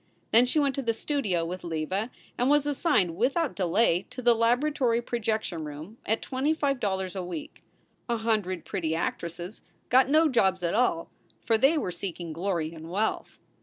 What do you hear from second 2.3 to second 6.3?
and was assigned without delay to the laboratory projection room at